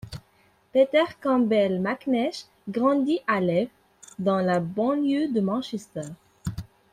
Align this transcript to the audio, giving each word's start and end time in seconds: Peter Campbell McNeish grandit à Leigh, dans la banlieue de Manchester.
Peter 0.73 1.05
Campbell 1.21 1.77
McNeish 1.79 2.45
grandit 2.71 3.21
à 3.27 3.39
Leigh, 3.39 3.69
dans 4.17 4.39
la 4.39 4.59
banlieue 4.59 5.31
de 5.31 5.41
Manchester. 5.41 6.09